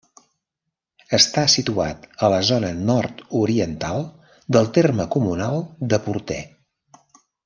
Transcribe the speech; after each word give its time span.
Està 1.17 1.41
situat 1.55 2.07
a 2.27 2.31
la 2.35 2.39
zona 2.47 2.71
nord-oriental 2.87 4.01
del 4.57 4.71
terme 4.79 5.07
comunal 5.17 5.61
de 5.93 6.01
Portè. 6.07 6.39